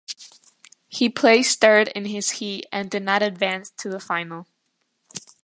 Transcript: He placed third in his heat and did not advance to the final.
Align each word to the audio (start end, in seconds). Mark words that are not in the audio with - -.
He 0.87 1.09
placed 1.09 1.61
third 1.61 1.89
in 1.89 2.05
his 2.05 2.31
heat 2.41 2.65
and 2.71 2.89
did 2.89 3.03
not 3.03 3.21
advance 3.21 3.69
to 3.77 3.87
the 3.87 3.99
final. 3.99 4.47